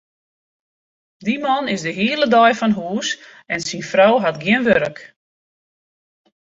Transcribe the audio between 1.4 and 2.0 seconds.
man is de